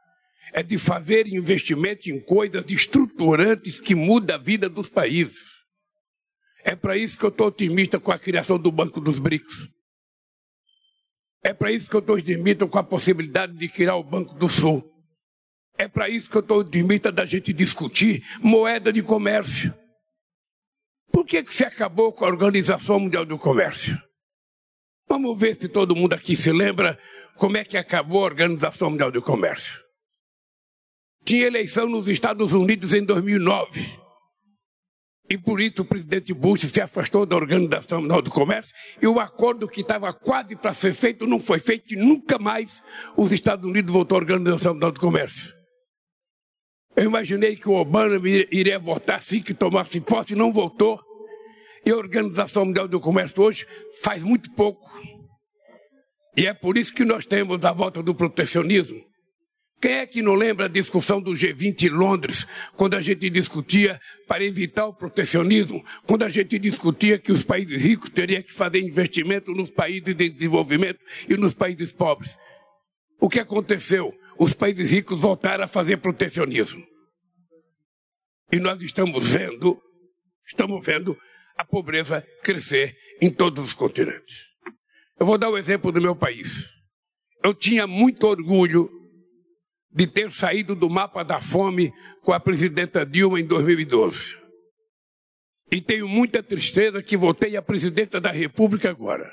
É 0.51 0.63
de 0.63 0.79
fazer 0.79 1.27
investimento 1.27 2.10
em 2.10 2.19
coisas 2.19 2.65
estruturantes 2.69 3.79
que 3.79 3.93
mudam 3.93 4.36
a 4.36 4.39
vida 4.39 4.67
dos 4.67 4.89
países. 4.89 5.62
É 6.63 6.75
para 6.75 6.98
isso 6.98 7.17
que 7.17 7.24
eu 7.24 7.29
estou 7.29 7.48
otimista 7.48 8.00
com 8.00 8.12
a 8.12 8.19
criação 8.19 8.57
do 8.57 8.71
Banco 8.71 9.00
dos 9.00 9.19
BRICS. 9.19 9.69
É 11.43 11.53
para 11.53 11.71
isso 11.71 11.89
que 11.89 11.95
eu 11.95 12.01
estou 12.01 12.15
otimista 12.15 12.67
com 12.67 12.77
a 12.77 12.83
possibilidade 12.83 13.53
de 13.53 13.69
criar 13.69 13.95
o 13.95 14.03
Banco 14.03 14.33
do 14.36 14.50
Sul. 14.50 14.83
É 15.77 15.88
para 15.88 16.10
isso 16.10 16.29
que 16.29 16.38
eu 16.38 16.41
estou 16.41 16.60
otimista 16.60 17.12
da 17.12 17.25
gente 17.25 17.53
discutir 17.53 18.24
moeda 18.41 18.91
de 18.91 19.01
comércio. 19.01 19.74
Por 21.12 21.25
que, 21.25 21.44
que 21.44 21.53
se 21.53 21.65
acabou 21.65 22.13
com 22.13 22.25
a 22.25 22.30
Organização 22.30 23.00
Mundial 23.00 23.25
do 23.25 23.38
Comércio? 23.38 24.01
Vamos 25.08 25.38
ver 25.38 25.56
se 25.56 25.68
todo 25.68 25.96
mundo 25.96 26.13
aqui 26.13 26.36
se 26.36 26.51
lembra 26.51 26.98
como 27.36 27.58
é 27.58 27.65
que 27.65 27.77
acabou 27.77 28.22
a 28.22 28.25
Organização 28.25 28.89
Mundial 28.89 29.12
do 29.12 29.22
Comércio. 29.22 29.82
Tinha 31.25 31.48
eleição 31.48 31.88
nos 31.88 32.08
Estados 32.08 32.53
Unidos 32.53 32.94
em 32.94 33.03
2009. 33.03 34.00
E 35.30 35.38
por 35.38 35.62
isso 35.62 35.82
o 35.82 35.86
presidente 35.86 36.34
Bush 36.34 36.62
se 36.62 36.82
afastou 36.82 37.25
da 37.25 37.36
Organização 37.36 38.01
Mundial 38.01 38.22
do 38.22 38.32
Comércio 38.32 38.74
e 39.01 39.08
o 39.08 39.20
acordo 39.20 39.68
que 39.68 39.82
estava 39.82 40.13
quase 40.13 40.56
para 40.56 40.74
ser 40.74 40.94
feito 40.94 41.27
não 41.27 41.39
foi 41.39 41.60
feito 41.60 41.94
e 41.94 41.98
nunca 41.98 42.38
mais 42.38 42.84
os 43.15 43.32
Estados 43.32 43.65
Unidos 43.65 43.94
voltou 43.94 44.18
à 44.18 44.22
Organização 44.22 44.74
Mundial 44.74 44.91
do 44.91 45.00
Comércio. 45.00 45.61
Eu 46.95 47.05
imaginei 47.05 47.55
que 47.55 47.69
o 47.69 47.74
Obama 47.74 48.15
iria 48.51 48.77
votar 48.77 49.17
assim 49.17 49.41
que 49.41 49.53
tomasse 49.53 50.01
posse 50.01 50.36
não 50.36 50.51
votou. 50.51 51.00
E 51.86 51.89
a 51.89 51.95
Organização 51.95 52.65
Mundial 52.65 52.88
do 52.88 53.00
Comércio 53.00 53.41
hoje 53.41 53.65
faz 54.01 54.24
muito 54.24 54.51
pouco. 54.51 54.89
E 56.36 56.45
é 56.45 56.53
por 56.53 56.77
isso 56.77 56.93
que 56.93 57.03
nós 57.03 57.25
temos 57.25 57.63
a 57.65 57.74
volta 57.74 58.03
do 58.03 58.13
protecionismo. 58.13 59.01
Quem 59.81 59.93
é 59.93 60.05
que 60.05 60.21
não 60.21 60.36
lembra 60.36 60.65
a 60.65 60.69
discussão 60.69 61.19
do 61.19 61.31
G20 61.31 61.86
em 61.86 61.89
Londres, 61.89 62.45
quando 62.77 62.93
a 62.93 63.01
gente 63.01 63.27
discutia 63.31 64.00
para 64.27 64.43
evitar 64.43 64.86
o 64.86 64.93
protecionismo, 64.93 65.83
quando 66.05 66.21
a 66.21 66.29
gente 66.29 66.60
discutia 66.60 67.17
que 67.17 67.31
os 67.31 67.43
países 67.43 67.81
ricos 67.81 68.12
teriam 68.12 68.43
que 68.43 68.53
fazer 68.53 68.79
investimento 68.79 69.51
nos 69.51 69.71
países 69.71 70.13
de 70.13 70.29
desenvolvimento 70.29 71.00
e 71.27 71.36
nos 71.36 71.55
países 71.55 71.91
pobres? 71.91 72.38
O 73.19 73.27
que 73.27 73.39
aconteceu? 73.39 74.13
Os 74.41 74.55
países 74.55 74.89
ricos 74.89 75.19
voltaram 75.19 75.65
a 75.65 75.67
fazer 75.67 75.98
protecionismo. 75.98 76.83
E 78.51 78.60
nós 78.60 78.81
estamos 78.81 79.27
vendo, 79.27 79.79
estamos 80.43 80.83
vendo 80.83 81.15
a 81.55 81.63
pobreza 81.63 82.25
crescer 82.41 82.98
em 83.21 83.29
todos 83.29 83.63
os 83.63 83.74
continentes. 83.75 84.48
Eu 85.19 85.27
vou 85.27 85.38
dar 85.38 85.48
o 85.48 85.53
um 85.53 85.57
exemplo 85.60 85.91
do 85.91 86.01
meu 86.01 86.15
país. 86.15 86.67
Eu 87.43 87.53
tinha 87.53 87.86
muito 87.86 88.25
orgulho 88.25 88.89
de 89.91 90.07
ter 90.07 90.31
saído 90.31 90.74
do 90.75 90.89
mapa 90.89 91.21
da 91.21 91.39
fome 91.39 91.93
com 92.24 92.33
a 92.33 92.39
presidenta 92.39 93.05
Dilma 93.05 93.39
em 93.39 93.45
2012. 93.45 94.36
E 95.71 95.79
tenho 95.79 96.07
muita 96.07 96.41
tristeza 96.41 97.03
que 97.03 97.15
voltei 97.15 97.55
à 97.55 97.62
presidenta 97.62 98.19
da 98.19 98.31
República 98.31 98.89
agora. 98.89 99.31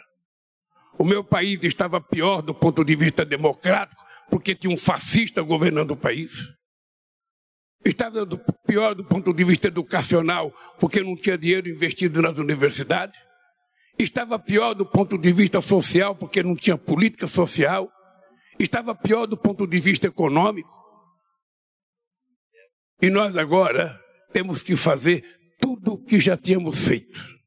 O 0.98 1.04
meu 1.04 1.24
país 1.24 1.64
estava 1.64 1.98
pior 1.98 2.42
do 2.42 2.54
ponto 2.54 2.84
de 2.84 2.94
vista 2.94 3.24
democrático, 3.24 4.06
porque 4.30 4.54
tinha 4.54 4.72
um 4.72 4.76
fascista 4.76 5.42
governando 5.42 5.92
o 5.92 5.96
país. 5.96 6.32
Estava 7.84 8.26
pior 8.66 8.94
do 8.94 9.04
ponto 9.04 9.32
de 9.32 9.44
vista 9.44 9.68
educacional, 9.68 10.52
porque 10.78 11.02
não 11.02 11.16
tinha 11.16 11.38
dinheiro 11.38 11.68
investido 11.68 12.20
nas 12.20 12.38
universidades. 12.38 13.18
Estava 13.98 14.38
pior 14.38 14.74
do 14.74 14.84
ponto 14.84 15.16
de 15.16 15.32
vista 15.32 15.60
social, 15.60 16.14
porque 16.14 16.42
não 16.42 16.54
tinha 16.54 16.76
política 16.76 17.26
social. 17.26 17.90
Estava 18.58 18.94
pior 18.94 19.26
do 19.26 19.36
ponto 19.36 19.66
de 19.66 19.80
vista 19.80 20.06
econômico. 20.06 20.76
E 23.00 23.10
nós 23.10 23.36
agora 23.36 23.98
temos 24.32 24.62
que 24.62 24.76
fazer 24.76 25.24
tudo 25.60 25.94
o 25.94 26.04
que 26.04 26.20
já 26.20 26.36
tínhamos 26.36 26.84
feito. 26.84 27.37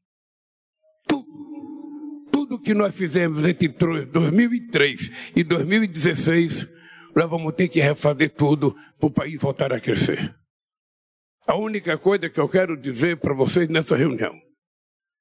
Tudo. 2.52 2.62
Que 2.62 2.74
nós 2.74 2.94
fizemos 2.94 3.46
entre 3.46 3.68
2003 3.68 5.10
e 5.34 5.42
2016 5.42 6.68
nós 7.14 7.28
vamos 7.28 7.54
ter 7.54 7.68
que 7.68 7.80
refazer 7.80 8.30
tudo 8.30 8.74
para 8.98 9.06
o 9.06 9.10
país 9.10 9.40
voltar 9.40 9.72
a 9.72 9.80
crescer. 9.80 10.34
A 11.46 11.54
única 11.54 11.96
coisa 11.98 12.28
que 12.28 12.40
eu 12.40 12.48
quero 12.48 12.76
dizer 12.76 13.18
para 13.18 13.34
vocês 13.34 13.68
nessa 13.68 13.96
reunião 13.96 14.34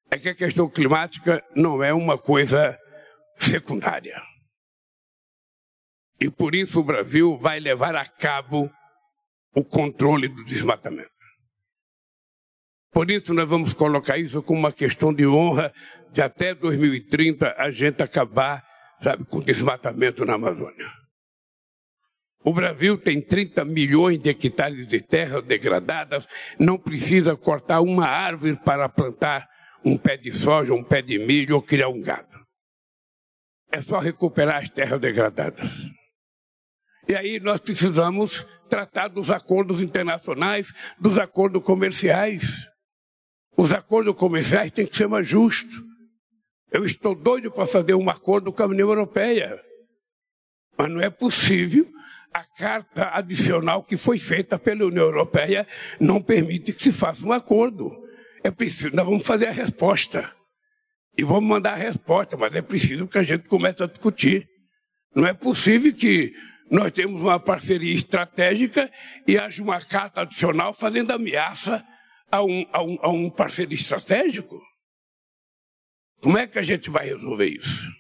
é 0.10 0.18
que 0.18 0.30
a 0.30 0.36
questão 0.36 0.70
climática 0.70 1.44
não 1.56 1.82
é 1.84 1.94
uma 1.94 2.18
coisa 2.18 2.78
secundária. 3.38 4.22
E 6.20 6.30
por 6.30 6.54
isso 6.54 6.80
o 6.80 6.84
Brasil 6.84 7.38
vai 7.38 7.60
levar 7.60 7.96
a 7.96 8.06
cabo 8.06 8.70
o 9.56 9.64
controle 9.64 10.28
do 10.28 10.44
desmatamento. 10.44 11.10
Por 12.92 13.10
isso 13.10 13.34
nós 13.34 13.50
vamos 13.50 13.74
colocar 13.74 14.18
isso 14.18 14.44
como 14.44 14.60
uma 14.60 14.72
questão 14.72 15.14
de 15.14 15.26
honra 15.26 15.74
de 16.12 16.22
até 16.22 16.54
2030 16.54 17.56
a 17.58 17.72
gente 17.72 18.04
acabar, 18.04 18.64
sabe, 19.02 19.26
com 19.26 19.38
o 19.38 19.44
desmatamento 19.44 20.26
na 20.26 20.34
Amazônia. 20.34 20.92
O 22.44 22.54
Brasil 22.54 22.98
tem 22.98 23.22
30 23.22 23.64
milhões 23.66 24.20
de 24.20 24.30
hectares 24.30 24.88
de 24.88 25.00
terras 25.00 25.44
degradadas, 25.46 26.28
não 26.60 26.78
precisa 26.78 27.36
cortar 27.36 27.82
uma 27.82 28.08
árvore 28.08 28.56
para 28.56 28.90
plantar 28.90 29.48
um 29.86 29.98
pé 29.98 30.18
de 30.18 30.32
soja, 30.32 30.74
um 30.74 30.84
pé 30.84 31.02
de 31.02 31.20
milho 31.20 31.56
ou 31.56 31.62
criar 31.62 31.90
um 31.90 32.02
gado. 32.02 32.40
É 33.72 33.82
só 33.82 34.00
recuperar 34.00 34.58
as 34.58 34.70
terras 34.70 35.00
degradadas. 35.00 35.70
E 37.08 37.16
aí 37.16 37.40
nós 37.40 37.60
precisamos 37.60 38.46
tratar 38.70 39.08
dos 39.08 39.30
acordos 39.30 39.82
internacionais, 39.82 40.74
dos 41.00 41.18
acordos 41.18 41.64
comerciais. 41.64 42.44
Os 43.56 43.72
acordos 43.74 44.16
comerciais 44.16 44.72
têm 44.72 44.86
que 44.86 44.96
ser 44.96 45.08
mais 45.08 45.28
justos. 45.28 45.91
Eu 46.72 46.86
estou 46.86 47.14
doido 47.14 47.52
para 47.52 47.66
fazer 47.66 47.94
um 47.96 48.10
acordo 48.10 48.52
com 48.54 48.64
a 48.64 48.68
União 48.68 48.88
Europeia. 48.88 49.62
Mas 50.78 50.90
não 50.90 51.02
é 51.02 51.10
possível 51.10 51.86
a 52.34 52.44
carta 52.44 53.10
adicional 53.14 53.84
que 53.84 53.98
foi 53.98 54.18
feita 54.18 54.58
pela 54.58 54.86
União 54.86 55.04
Europeia 55.04 55.68
não 56.00 56.22
permite 56.22 56.72
que 56.72 56.84
se 56.84 56.92
faça 56.92 57.26
um 57.26 57.32
acordo. 57.34 57.92
É 58.44 58.50
preciso, 58.50 58.96
nós 58.96 59.06
vamos 59.06 59.28
fazer 59.28 59.48
a 59.48 59.52
resposta. 59.52 60.32
E 61.18 61.24
vamos 61.24 61.44
mandar 61.44 61.74
a 61.74 61.76
resposta, 61.76 62.38
mas 62.38 62.56
é 62.56 62.62
preciso 62.62 63.06
que 63.06 63.18
a 63.18 63.24
gente 63.24 63.50
comece 63.50 63.84
a 63.84 63.88
discutir. 63.88 64.48
Não 65.14 65.28
é 65.28 65.34
possível 65.34 65.94
que 65.94 66.34
nós 66.70 66.90
temos 66.94 67.22
uma 67.22 67.38
parceria 67.38 67.94
estratégica 67.94 68.90
e 69.28 69.38
haja 69.38 69.62
uma 69.62 69.82
carta 69.82 70.22
adicional 70.22 70.74
fazendo 70.74 71.12
ameaça 71.12 71.86
a 72.32 72.42
um, 72.42 72.66
a 72.72 72.82
um, 72.82 72.98
a 73.02 73.10
um 73.10 73.30
parceiro 73.30 73.74
estratégico. 73.74 74.62
Como 76.22 76.38
é 76.38 76.46
que 76.46 76.60
a 76.60 76.64
gente 76.64 76.90
vai 76.90 77.08
resolver 77.08 77.48
isso? 77.48 77.92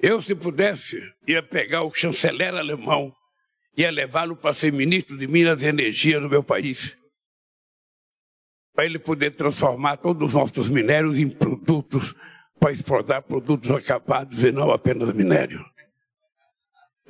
Eu, 0.00 0.22
se 0.22 0.34
pudesse, 0.34 1.00
ia 1.26 1.42
pegar 1.42 1.82
o 1.82 1.92
chanceler 1.92 2.54
alemão, 2.54 3.12
ia 3.76 3.90
levá-lo 3.90 4.36
para 4.36 4.54
ser 4.54 4.72
ministro 4.72 5.16
de 5.16 5.26
Minas 5.26 5.62
e 5.62 5.66
Energia 5.66 6.20
do 6.20 6.28
meu 6.28 6.42
país, 6.42 6.96
para 8.74 8.84
ele 8.84 8.98
poder 8.98 9.32
transformar 9.32 9.96
todos 9.96 10.28
os 10.28 10.34
nossos 10.34 10.68
minérios 10.68 11.18
em 11.18 11.28
produtos, 11.28 12.14
para 12.60 12.72
exportar 12.72 13.22
produtos 13.22 13.70
acabados 13.70 14.42
e 14.44 14.52
não 14.52 14.70
apenas 14.70 15.12
minério. 15.12 15.64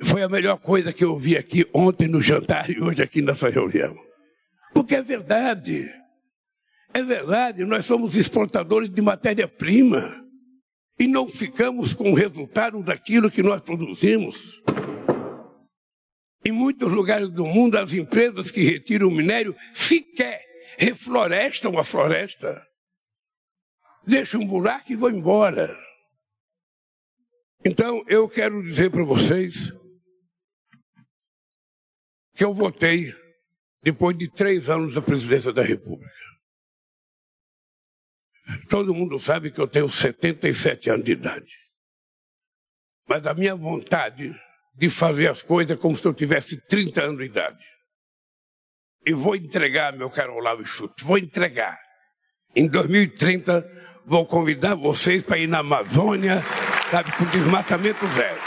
Foi 0.01 0.21
a 0.21 0.29
melhor 0.29 0.57
coisa 0.57 0.91
que 0.91 1.03
eu 1.03 1.15
vi 1.17 1.37
aqui 1.37 1.67
ontem 1.73 2.07
no 2.07 2.21
jantar 2.21 2.69
e 2.69 2.81
hoje 2.81 3.01
aqui 3.01 3.21
nessa 3.21 3.49
reunião. 3.49 3.95
Porque 4.73 4.95
é 4.95 5.01
verdade. 5.01 5.89
É 6.95 7.03
verdade, 7.03 7.65
nós 7.65 7.83
somos 7.83 8.15
exportadores 8.15 8.89
de 8.89 9.01
matéria-prima 9.01 10.25
e 10.97 11.05
não 11.05 11.27
ficamos 11.27 11.93
com 11.93 12.09
o 12.09 12.15
resultado 12.15 12.81
daquilo 12.81 13.29
que 13.29 13.43
nós 13.43 13.61
produzimos. 13.61 14.61
Em 16.45 16.53
muitos 16.53 16.89
lugares 16.93 17.29
do 17.29 17.45
mundo, 17.45 17.77
as 17.77 17.91
empresas 17.91 18.49
que 18.49 18.63
retiram 18.63 19.09
o 19.09 19.11
minério 19.11 19.53
sequer 19.73 20.41
reflorestam 20.77 21.77
a 21.77 21.83
floresta. 21.83 22.65
Deixam 24.07 24.39
um 24.39 24.47
buraco 24.47 24.89
e 24.89 24.95
vão 24.95 25.09
embora. 25.09 25.77
Então, 27.65 28.05
eu 28.07 28.29
quero 28.29 28.63
dizer 28.63 28.89
para 28.89 29.03
vocês 29.03 29.69
que 32.33 32.45
eu 32.45 32.53
votei 32.53 33.13
depois 33.83 34.17
de 34.17 34.31
três 34.31 34.69
anos 34.69 34.93
da 34.93 35.01
presidência 35.01 35.51
da 35.51 35.61
República. 35.61 36.24
Todo 38.69 38.93
mundo 38.93 39.19
sabe 39.19 39.51
que 39.51 39.59
eu 39.59 39.67
tenho 39.67 39.87
77 39.89 40.89
anos 40.89 41.05
de 41.05 41.13
idade. 41.13 41.57
Mas 43.07 43.25
a 43.25 43.33
minha 43.33 43.55
vontade 43.55 44.35
de 44.75 44.89
fazer 44.89 45.29
as 45.29 45.41
coisas 45.41 45.77
é 45.77 45.81
como 45.81 45.95
se 45.95 46.05
eu 46.05 46.13
tivesse 46.13 46.59
30 46.67 47.03
anos 47.03 47.17
de 47.17 47.25
idade. 47.25 47.63
E 49.05 49.13
vou 49.13 49.35
entregar, 49.35 49.93
meu 49.93 50.09
caro 50.09 50.33
Olavo 50.35 50.65
Chute, 50.65 51.03
vou 51.03 51.17
entregar. 51.17 51.79
Em 52.55 52.67
2030, 52.67 53.69
vou 54.05 54.25
convidar 54.25 54.75
vocês 54.75 55.21
para 55.21 55.37
ir 55.37 55.47
na 55.47 55.59
Amazônia, 55.59 56.41
sabe, 56.89 57.11
com 57.13 57.25
desmatamento 57.25 58.05
zero. 58.07 58.39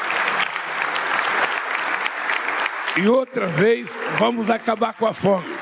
E 2.96 3.06
outra 3.06 3.46
vez, 3.46 3.88
vamos 4.18 4.50
acabar 4.50 4.94
com 4.94 5.06
a 5.06 5.14
fome. 5.14 5.54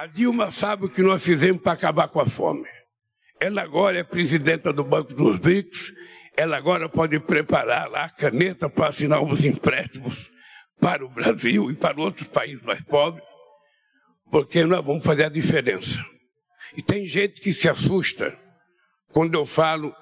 A 0.00 0.06
Dilma 0.06 0.52
sabe 0.52 0.86
o 0.86 0.88
que 0.88 1.02
nós 1.02 1.24
fizemos 1.24 1.60
para 1.60 1.72
acabar 1.72 2.08
com 2.08 2.20
a 2.20 2.26
fome. 2.26 2.68
Ela 3.42 3.62
agora 3.62 3.98
é 3.98 4.04
presidenta 4.04 4.72
do 4.72 4.84
Banco 4.84 5.12
dos 5.14 5.36
BRICS, 5.36 5.92
ela 6.36 6.56
agora 6.56 6.88
pode 6.88 7.18
preparar 7.18 7.90
lá 7.90 8.04
a 8.04 8.08
caneta 8.08 8.70
para 8.70 8.90
assinar 8.90 9.20
os 9.20 9.44
empréstimos 9.44 10.30
para 10.80 11.04
o 11.04 11.08
Brasil 11.08 11.68
e 11.68 11.74
para 11.74 12.00
outros 12.00 12.28
países 12.28 12.62
mais 12.62 12.80
pobres, 12.82 13.24
porque 14.30 14.64
nós 14.64 14.84
vamos 14.84 15.04
fazer 15.04 15.24
a 15.24 15.28
diferença. 15.28 15.98
E 16.76 16.82
tem 16.82 17.04
gente 17.04 17.40
que 17.40 17.52
se 17.52 17.68
assusta 17.68 18.38
quando 19.08 19.34
eu 19.34 19.44
falo 19.44 19.92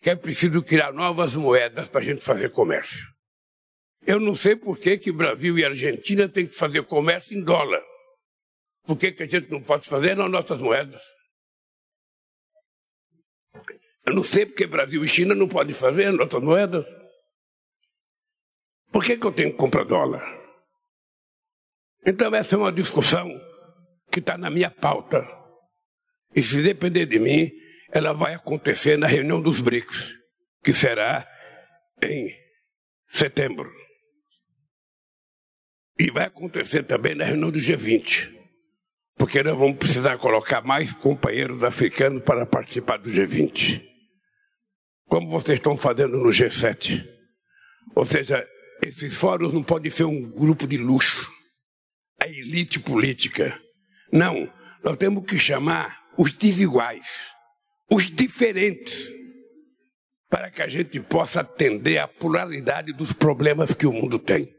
que 0.00 0.08
é 0.08 0.16
preciso 0.16 0.62
criar 0.62 0.90
novas 0.90 1.36
moedas 1.36 1.86
para 1.86 2.00
a 2.00 2.04
gente 2.04 2.24
fazer 2.24 2.50
comércio. 2.50 3.06
Eu 4.06 4.18
não 4.18 4.34
sei 4.34 4.56
por 4.56 4.78
que, 4.78 4.96
que 4.96 5.12
Brasil 5.12 5.58
e 5.58 5.64
Argentina 5.66 6.30
têm 6.30 6.46
que 6.46 6.54
fazer 6.54 6.82
comércio 6.84 7.36
em 7.36 7.42
dólar. 7.42 7.82
Por 8.86 8.96
que, 8.96 9.12
que 9.12 9.24
a 9.24 9.28
gente 9.28 9.50
não 9.50 9.60
pode 9.60 9.86
fazer 9.86 10.16
nas 10.16 10.30
nossas 10.30 10.58
moedas? 10.58 11.02
Eu 14.06 14.14
não 14.14 14.22
sei 14.22 14.44
porque 14.46 14.66
Brasil 14.66 15.04
e 15.04 15.08
China 15.08 15.34
não 15.34 15.48
podem 15.48 15.74
fazer 15.74 16.12
nossas 16.12 16.42
moedas. 16.42 16.86
Por 18.92 19.02
que, 19.02 19.16
que 19.16 19.26
eu 19.26 19.32
tenho 19.32 19.50
que 19.50 19.56
comprar 19.56 19.84
dólar? 19.84 20.22
Então, 22.06 22.34
essa 22.34 22.54
é 22.54 22.58
uma 22.58 22.72
discussão 22.72 23.28
que 24.12 24.20
está 24.20 24.36
na 24.36 24.50
minha 24.50 24.70
pauta. 24.70 25.26
E 26.34 26.42
se 26.42 26.62
depender 26.62 27.06
de 27.06 27.18
mim, 27.18 27.50
ela 27.90 28.12
vai 28.12 28.34
acontecer 28.34 28.98
na 28.98 29.06
reunião 29.06 29.40
dos 29.40 29.60
BRICS, 29.60 30.12
que 30.62 30.74
será 30.74 31.26
em 32.02 32.30
setembro. 33.08 33.72
E 35.98 36.10
vai 36.10 36.26
acontecer 36.26 36.82
também 36.82 37.14
na 37.14 37.24
reunião 37.24 37.50
do 37.50 37.58
G20 37.58 38.43
porque 39.16 39.42
nós 39.42 39.56
vamos 39.56 39.78
precisar 39.78 40.18
colocar 40.18 40.62
mais 40.62 40.92
companheiros 40.92 41.62
africanos 41.62 42.22
para 42.22 42.44
participar 42.44 42.98
do 42.98 43.10
G20. 43.10 43.82
Como 45.06 45.28
vocês 45.28 45.58
estão 45.58 45.76
fazendo 45.76 46.18
no 46.18 46.30
G7. 46.30 47.06
Ou 47.94 48.04
seja, 48.04 48.46
esses 48.82 49.16
fóruns 49.16 49.52
não 49.52 49.62
podem 49.62 49.90
ser 49.90 50.04
um 50.04 50.22
grupo 50.30 50.66
de 50.66 50.76
luxo. 50.76 51.32
a 52.20 52.28
elite 52.28 52.80
política. 52.80 53.60
Não, 54.10 54.50
nós 54.82 54.96
temos 54.96 55.24
que 55.26 55.38
chamar 55.38 56.04
os 56.16 56.32
desiguais, 56.32 57.28
os 57.90 58.10
diferentes, 58.10 59.12
para 60.28 60.50
que 60.50 60.62
a 60.62 60.68
gente 60.68 61.00
possa 61.00 61.40
atender 61.40 61.98
à 61.98 62.08
pluralidade 62.08 62.92
dos 62.92 63.12
problemas 63.12 63.74
que 63.74 63.86
o 63.86 63.92
mundo 63.92 64.18
tem. 64.18 64.52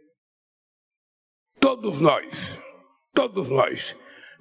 Todos 1.59 1.99
nós, 2.01 2.61
todos 3.13 3.49
nós, 3.49 3.95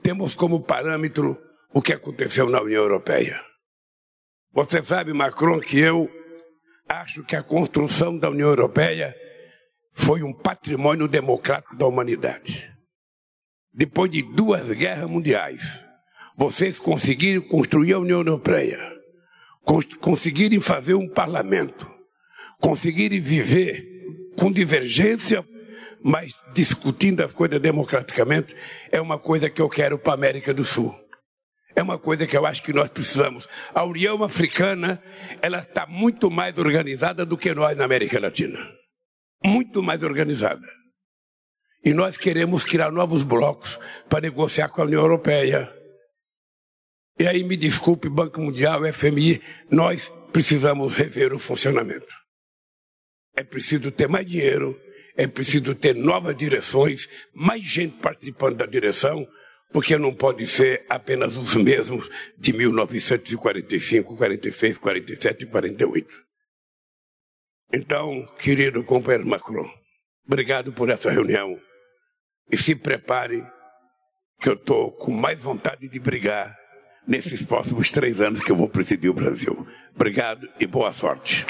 temos 0.04 0.34
como 0.34 0.62
parâmetro 0.62 1.40
o 1.72 1.80
que 1.80 1.94
aconteceu 1.94 2.50
na 2.50 2.60
União 2.60 2.82
Europeia. 2.82 3.40
Você 4.52 4.82
sabe, 4.82 5.14
Macron, 5.14 5.58
que 5.58 5.78
eu 5.78 6.10
acho 6.86 7.24
que 7.24 7.34
a 7.34 7.42
construção 7.42 8.18
da 8.18 8.28
União 8.28 8.50
Europeia 8.50 9.16
foi 9.94 10.22
um 10.22 10.32
patrimônio 10.32 11.08
democrático 11.08 11.74
da 11.74 11.86
humanidade. 11.86 12.70
Depois 13.72 14.10
de 14.10 14.22
duas 14.22 14.70
guerras 14.72 15.08
mundiais, 15.08 15.80
vocês 16.36 16.78
conseguiram 16.78 17.40
construir 17.40 17.94
a 17.94 17.98
União 17.98 18.18
Europeia, 18.18 18.78
conseguirem 20.02 20.60
fazer 20.60 20.94
um 20.94 21.08
parlamento, 21.08 21.90
conseguirem 22.60 23.18
viver 23.18 23.88
com 24.36 24.52
divergência, 24.52 25.42
mas 26.04 26.44
discutindo 26.52 27.22
as 27.22 27.32
coisas 27.32 27.58
democraticamente, 27.58 28.54
é 28.92 29.00
uma 29.00 29.18
coisa 29.18 29.48
que 29.48 29.62
eu 29.62 29.70
quero 29.70 29.98
para 29.98 30.12
a 30.12 30.14
América 30.14 30.52
do 30.52 30.62
Sul. 30.62 30.94
É 31.74 31.82
uma 31.82 31.98
coisa 31.98 32.26
que 32.26 32.36
eu 32.36 32.44
acho 32.44 32.62
que 32.62 32.74
nós 32.74 32.90
precisamos. 32.90 33.48
A 33.74 33.82
União 33.84 34.22
Africana, 34.22 35.02
ela 35.40 35.60
está 35.60 35.86
muito 35.86 36.30
mais 36.30 36.56
organizada 36.58 37.24
do 37.24 37.38
que 37.38 37.54
nós 37.54 37.74
na 37.74 37.86
América 37.86 38.20
Latina. 38.20 38.58
Muito 39.42 39.82
mais 39.82 40.02
organizada. 40.02 40.66
E 41.82 41.94
nós 41.94 42.18
queremos 42.18 42.64
criar 42.64 42.92
novos 42.92 43.22
blocos 43.22 43.80
para 44.08 44.20
negociar 44.20 44.68
com 44.68 44.82
a 44.82 44.84
União 44.84 45.00
Europeia. 45.00 45.72
E 47.18 47.26
aí 47.26 47.42
me 47.42 47.56
desculpe, 47.56 48.10
Banco 48.10 48.42
Mundial, 48.42 48.82
FMI, 48.92 49.40
nós 49.70 50.12
precisamos 50.32 50.94
rever 50.94 51.32
o 51.32 51.38
funcionamento. 51.38 52.12
É 53.34 53.42
preciso 53.42 53.90
ter 53.90 54.08
mais 54.08 54.26
dinheiro, 54.26 54.78
é 55.16 55.26
preciso 55.26 55.74
ter 55.74 55.94
novas 55.94 56.36
direções, 56.36 57.08
mais 57.32 57.62
gente 57.62 57.96
participando 57.98 58.56
da 58.56 58.66
direção, 58.66 59.26
porque 59.72 59.96
não 59.96 60.14
pode 60.14 60.46
ser 60.46 60.84
apenas 60.88 61.36
os 61.36 61.54
mesmos 61.56 62.08
de 62.38 62.52
1945, 62.52 64.16
46, 64.16 64.78
47 64.78 65.42
e 65.42 65.46
48. 65.46 66.24
Então, 67.72 68.26
querido 68.38 68.84
companheiro 68.84 69.26
Macron, 69.26 69.68
obrigado 70.26 70.72
por 70.72 70.90
essa 70.90 71.10
reunião. 71.10 71.58
E 72.50 72.56
se 72.56 72.74
prepare, 72.74 73.42
que 74.40 74.48
eu 74.48 74.54
estou 74.54 74.92
com 74.92 75.10
mais 75.10 75.40
vontade 75.40 75.88
de 75.88 75.98
brigar 75.98 76.56
nesses 77.06 77.42
próximos 77.44 77.90
três 77.90 78.20
anos 78.20 78.40
que 78.40 78.50
eu 78.50 78.56
vou 78.56 78.68
presidir 78.68 79.10
o 79.10 79.14
Brasil. 79.14 79.66
Obrigado 79.94 80.48
e 80.60 80.66
boa 80.66 80.92
sorte. 80.92 81.46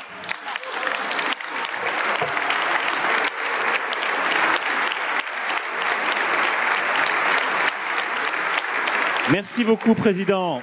Merci 9.33 9.65
beaucoup, 9.65 9.95
Président. 9.95 10.61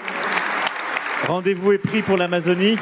Rendez-vous 1.27 1.71
est 1.71 1.79
pris 1.79 2.01
pour 2.01 2.17
l'Amazonie. 2.17 2.77